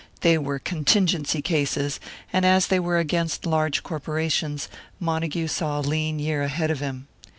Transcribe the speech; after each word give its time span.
They 0.21 0.35
were 0.39 0.57
contingency 0.57 1.43
cases, 1.43 1.99
and 2.33 2.43
as 2.43 2.65
they 2.65 2.79
were 2.79 2.97
against 2.97 3.45
large 3.45 3.83
corporations, 3.83 4.67
Montague 4.99 5.47
saw 5.49 5.77
a 5.79 5.85
lean 5.85 6.17
year 6.17 6.41
ahead 6.41 6.71
of 6.71 6.79
him. 6.79 7.05